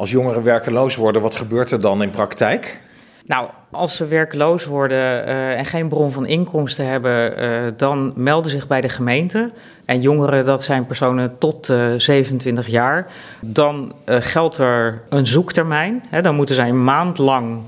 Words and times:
Als 0.00 0.10
jongeren 0.10 0.42
werkeloos 0.42 0.96
worden, 0.96 1.22
wat 1.22 1.34
gebeurt 1.34 1.70
er 1.70 1.80
dan 1.80 2.02
in 2.02 2.10
praktijk? 2.10 2.80
Nou, 3.26 3.48
als 3.70 3.96
ze 3.96 4.06
werkloos 4.06 4.64
worden 4.64 5.28
uh, 5.28 5.58
en 5.58 5.64
geen 5.64 5.88
bron 5.88 6.12
van 6.12 6.26
inkomsten 6.26 6.86
hebben, 6.86 7.42
uh, 7.42 7.72
dan 7.76 8.12
melden 8.16 8.50
zich 8.50 8.66
bij 8.66 8.80
de 8.80 8.88
gemeente. 8.88 9.50
En 9.84 10.00
jongeren, 10.00 10.44
dat 10.44 10.62
zijn 10.64 10.86
personen 10.86 11.38
tot 11.38 11.68
uh, 11.68 11.92
27 11.96 12.66
jaar. 12.66 13.06
Dan 13.40 13.94
geldt 14.06 14.58
er 14.58 15.02
een 15.08 15.26
zoektermijn. 15.26 16.02
Hè, 16.08 16.22
dan 16.22 16.34
moeten 16.34 16.54
zij 16.54 16.68
een 16.68 16.84
maand 16.84 17.18
lang. 17.18 17.60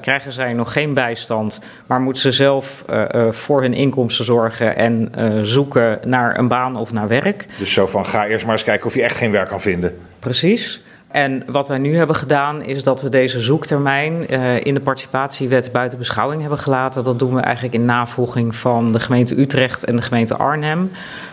krijgen 0.00 0.32
zij 0.32 0.52
nog 0.52 0.72
geen 0.72 0.94
bijstand, 0.94 1.60
maar 1.86 2.00
moeten 2.00 2.22
ze 2.22 2.32
zelf 2.32 2.84
voor 3.30 3.62
hun 3.62 3.74
inkomsten 3.74 4.24
zorgen 4.24 4.76
en 4.76 5.12
zoeken 5.46 5.98
naar 6.04 6.38
een 6.38 6.48
baan 6.48 6.76
of 6.76 6.92
naar 6.92 7.08
werk. 7.08 7.46
Dus 7.58 7.72
zo 7.72 7.86
van 7.86 8.06
ga 8.06 8.26
eerst 8.26 8.44
maar 8.44 8.54
eens 8.54 8.64
kijken 8.64 8.86
of 8.86 8.94
je 8.94 9.02
echt 9.02 9.16
geen 9.16 9.30
werk 9.30 9.48
kan 9.48 9.60
vinden. 9.60 9.98
Precies. 10.18 10.82
En 11.10 11.42
wat 11.46 11.68
wij 11.68 11.78
nu 11.78 11.96
hebben 11.96 12.16
gedaan, 12.16 12.62
is 12.62 12.82
dat 12.82 13.02
we 13.02 13.08
deze 13.08 13.40
zoektermijn 13.40 14.34
uh, 14.34 14.64
in 14.64 14.74
de 14.74 14.80
participatiewet 14.80 15.72
buiten 15.72 15.98
beschouwing 15.98 16.40
hebben 16.40 16.58
gelaten. 16.58 17.04
Dat 17.04 17.18
doen 17.18 17.34
we 17.34 17.40
eigenlijk 17.40 17.74
in 17.74 17.84
navolging 17.84 18.54
van 18.54 18.92
de 18.92 18.98
gemeente 18.98 19.40
Utrecht 19.40 19.84
en 19.84 19.96
de 19.96 20.02
gemeente 20.02 20.36
Arnhem. 20.36 20.90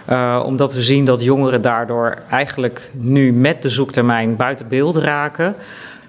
Uh, 0.10 0.44
omdat 0.46 0.74
we 0.74 0.82
zien 0.82 1.06
dat 1.06 1.24
jongeren 1.24 1.62
daardoor 1.62 2.18
eigenlijk 2.30 2.90
nu 2.92 3.34
met 3.34 3.62
de 3.62 3.70
zoektermijn 3.70 4.36
buiten 4.36 4.68
beeld 4.68 4.96
raken. 4.96 5.56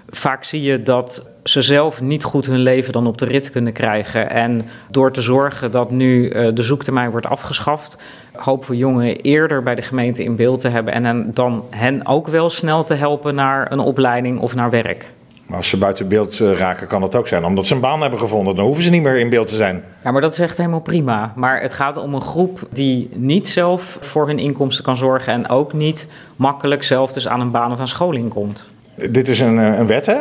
Vaak 0.09 0.43
zie 0.43 0.61
je 0.61 0.83
dat 0.83 1.23
ze 1.43 1.61
zelf 1.61 2.01
niet 2.01 2.23
goed 2.23 2.45
hun 2.45 2.59
leven 2.59 2.93
dan 2.93 3.07
op 3.07 3.17
de 3.17 3.25
rit 3.25 3.51
kunnen 3.51 3.73
krijgen. 3.73 4.29
En 4.29 4.65
door 4.89 5.11
te 5.11 5.21
zorgen 5.21 5.71
dat 5.71 5.91
nu 5.91 6.29
uh, 6.29 6.47
de 6.53 6.63
zoektermijn 6.63 7.11
wordt 7.11 7.25
afgeschaft, 7.25 7.97
hopen 8.35 8.69
we 8.69 8.77
jongeren 8.77 9.15
eerder 9.15 9.63
bij 9.63 9.75
de 9.75 9.81
gemeente 9.81 10.23
in 10.23 10.35
beeld 10.35 10.59
te 10.59 10.67
hebben 10.67 10.93
en 10.93 11.31
dan 11.33 11.63
hen 11.69 12.05
ook 12.05 12.27
wel 12.27 12.49
snel 12.49 12.83
te 12.83 12.93
helpen 12.93 13.35
naar 13.35 13.71
een 13.71 13.79
opleiding 13.79 14.39
of 14.39 14.55
naar 14.55 14.69
werk. 14.69 15.05
Maar 15.45 15.57
als 15.57 15.69
ze 15.69 15.77
buiten 15.77 16.07
beeld 16.07 16.39
uh, 16.39 16.57
raken, 16.57 16.87
kan 16.87 17.01
dat 17.01 17.15
ook 17.15 17.27
zijn. 17.27 17.45
Omdat 17.45 17.65
ze 17.65 17.73
een 17.73 17.81
baan 17.81 18.01
hebben 18.01 18.19
gevonden, 18.19 18.55
dan 18.55 18.65
hoeven 18.65 18.83
ze 18.83 18.89
niet 18.89 19.01
meer 19.01 19.17
in 19.17 19.29
beeld 19.29 19.47
te 19.47 19.55
zijn. 19.55 19.83
Ja, 20.03 20.11
maar 20.11 20.21
dat 20.21 20.31
is 20.31 20.39
echt 20.39 20.57
helemaal 20.57 20.81
prima. 20.81 21.33
Maar 21.35 21.61
het 21.61 21.73
gaat 21.73 21.97
om 21.97 22.13
een 22.13 22.21
groep 22.21 22.67
die 22.71 23.09
niet 23.13 23.47
zelf 23.47 23.97
voor 24.01 24.27
hun 24.27 24.39
inkomsten 24.39 24.83
kan 24.83 24.97
zorgen 24.97 25.33
en 25.33 25.49
ook 25.49 25.73
niet 25.73 26.09
makkelijk 26.35 26.83
zelf 26.83 27.13
dus 27.13 27.27
aan 27.27 27.41
een 27.41 27.51
baan 27.51 27.71
of 27.71 27.79
aan 27.79 27.87
scholing 27.87 28.29
komt. 28.29 28.69
Dit 29.09 29.29
is 29.29 29.39
een, 29.39 29.57
een 29.57 29.87
wet, 29.87 30.05
hè? 30.05 30.17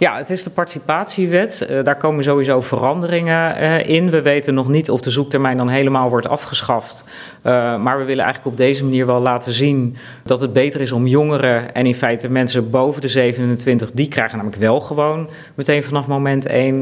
Ja, 0.00 0.16
het 0.16 0.30
is 0.30 0.42
de 0.42 0.50
participatiewet. 0.50 1.66
Uh, 1.70 1.84
daar 1.84 1.96
komen 1.96 2.24
sowieso 2.24 2.60
veranderingen 2.60 3.62
uh, 3.62 3.86
in. 3.88 4.10
We 4.10 4.22
weten 4.22 4.54
nog 4.54 4.68
niet 4.68 4.90
of 4.90 5.00
de 5.00 5.10
zoektermijn 5.10 5.56
dan 5.56 5.68
helemaal 5.68 6.08
wordt 6.08 6.28
afgeschaft. 6.28 7.04
Maar 7.42 7.98
we 7.98 8.04
willen 8.04 8.24
eigenlijk 8.24 8.46
op 8.46 8.56
deze 8.56 8.84
manier 8.84 9.06
wel 9.06 9.20
laten 9.20 9.52
zien 9.52 9.96
dat 10.24 10.40
het 10.40 10.52
beter 10.52 10.80
is 10.80 10.92
om 10.92 11.06
jongeren 11.06 11.74
en 11.74 11.86
in 11.86 11.94
feite 11.94 12.30
mensen 12.30 12.70
boven 12.70 13.00
de 13.00 13.08
27, 13.08 13.90
die 13.92 14.08
krijgen 14.08 14.36
namelijk 14.36 14.62
wel 14.62 14.80
gewoon 14.80 15.28
meteen 15.54 15.82
vanaf 15.82 16.06
moment 16.06 16.46
1 16.46 16.80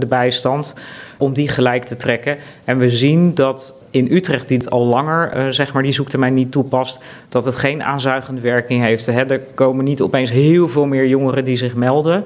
de 0.00 0.06
bijstand, 0.08 0.74
om 1.18 1.32
die 1.32 1.48
gelijk 1.48 1.84
te 1.84 1.96
trekken. 1.96 2.36
En 2.64 2.78
we 2.78 2.88
zien 2.88 3.34
dat 3.34 3.74
in 3.90 4.12
Utrecht, 4.12 4.48
die 4.48 4.58
het 4.58 4.70
al 4.70 4.86
langer 4.86 5.36
uh, 5.36 5.48
zeg 5.48 5.72
maar 5.72 5.82
die 5.82 5.92
zoektermijn 5.92 6.34
niet 6.34 6.52
toepast, 6.52 6.98
dat 7.28 7.44
het 7.44 7.56
geen 7.56 7.82
aanzuigende 7.82 8.40
werking 8.40 8.82
heeft. 8.82 9.06
Hè. 9.06 9.24
Er 9.24 9.40
komen 9.54 9.84
niet 9.84 10.00
opeens 10.00 10.30
heel 10.30 10.68
veel 10.68 10.86
meer 10.86 11.06
jongeren 11.06 11.44
die 11.44 11.56
zich 11.56 11.74
melden. 11.74 12.24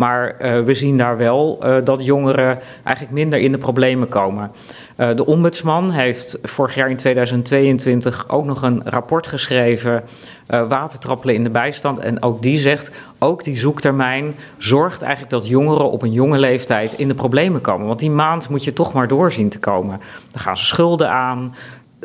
Maar 0.00 0.36
uh, 0.38 0.60
we 0.64 0.74
zien 0.74 0.96
daar 0.96 1.16
wel 1.16 1.58
uh, 1.62 1.76
dat 1.84 2.04
jongeren 2.04 2.58
eigenlijk 2.84 3.16
minder 3.16 3.38
in 3.38 3.52
de 3.52 3.58
problemen 3.58 4.08
komen. 4.08 4.50
Uh, 4.96 5.16
de 5.16 5.26
ombudsman 5.26 5.90
heeft 5.90 6.38
vorig 6.42 6.74
jaar 6.74 6.90
in 6.90 6.96
2022 6.96 8.28
ook 8.28 8.44
nog 8.44 8.62
een 8.62 8.82
rapport 8.84 9.26
geschreven. 9.26 10.02
watertrappelen 10.46 11.34
in 11.34 11.44
de 11.44 11.50
bijstand. 11.50 11.98
En 11.98 12.22
ook 12.22 12.42
die 12.42 12.56
zegt, 12.56 12.90
ook 13.18 13.44
die 13.44 13.56
zoektermijn 13.56 14.34
zorgt 14.58 15.02
eigenlijk 15.02 15.32
dat 15.32 15.48
jongeren 15.48 15.90
op 15.90 16.02
een 16.02 16.12
jonge 16.12 16.38
leeftijd 16.38 16.92
in 16.92 17.08
de 17.08 17.14
problemen 17.14 17.60
komen. 17.60 17.86
Want 17.86 17.98
die 17.98 18.10
maand 18.10 18.48
moet 18.48 18.64
je 18.64 18.72
toch 18.72 18.92
maar 18.92 19.08
doorzien 19.08 19.48
te 19.48 19.58
komen. 19.58 20.00
Dan 20.28 20.40
gaan 20.40 20.56
ze 20.56 20.64
schulden 20.64 21.10
aan 21.10 21.54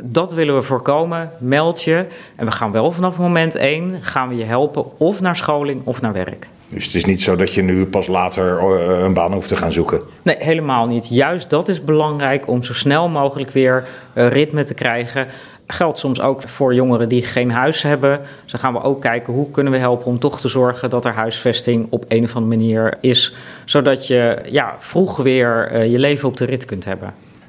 dat 0.03 0.33
willen 0.33 0.56
we 0.56 0.61
voorkomen. 0.61 1.31
Meld 1.39 1.83
je. 1.83 2.06
En 2.35 2.45
we 2.45 2.51
gaan 2.51 2.72
wel 2.72 2.91
vanaf 2.91 3.17
moment 3.17 3.56
1 3.56 3.97
gaan 4.01 4.29
we 4.29 4.35
je 4.35 4.44
helpen 4.44 5.00
of 5.00 5.22
naar 5.22 5.35
scholing 5.35 5.81
of 5.83 6.01
naar 6.01 6.13
werk. 6.13 6.50
Dus 6.69 6.85
het 6.85 6.95
is 6.95 7.06
niet 7.06 7.22
zo 7.22 7.35
dat 7.35 7.53
je 7.53 7.61
nu 7.61 7.85
pas 7.85 8.07
later 8.07 8.57
eh, 8.57 9.03
een 9.03 9.13
baan 9.13 9.34
hoeft 9.34 9.47
te 9.47 9.55
gaan 9.55 9.72
zoeken? 9.72 10.01
Nee, 10.23 10.35
helemaal 10.39 10.85
niet. 10.85 11.07
Juist 11.07 11.50
dat 11.50 11.67
is 11.67 11.84
belangrijk 11.84 12.47
om 12.47 12.63
zo 12.63 12.73
snel 12.73 13.09
mogelijk 13.09 13.51
weer 13.51 13.88
uh, 14.13 14.28
ritme 14.28 14.63
te 14.63 14.73
krijgen. 14.73 15.28
Geldt 15.67 16.00
soms 16.00 16.22
ook 16.22 16.50
voor 16.50 16.73
jongeren 16.73 17.09
die 17.09 17.23
geen 17.23 17.51
huis 17.51 17.81
hebben. 17.81 18.19
Dus 18.44 18.51
dan 18.51 18.59
gaan 18.59 18.73
we 18.73 18.81
ook 18.81 19.01
kijken 19.01 19.34
hoe 19.34 19.51
kunnen 19.51 19.73
we 19.73 19.79
helpen 19.79 20.05
om 20.05 20.19
toch 20.19 20.39
te 20.39 20.47
zorgen 20.47 20.89
dat 20.89 21.05
er 21.05 21.13
huisvesting 21.13 21.88
op 21.89 22.05
een 22.07 22.23
of 22.23 22.35
andere 22.35 22.57
manier 22.57 22.97
is. 23.01 23.34
Zodat 23.66 24.07
je 24.07 24.39
ja, 24.50 24.75
vroeg 24.79 25.17
weer 25.17 25.72
uh, 25.73 25.91
je 25.91 26.00
leven 26.00 26.28
op 26.28 26.38
de 26.38 26.45
rit 26.45 26.66
kunt 26.66 26.85
hebben. 26.85 27.13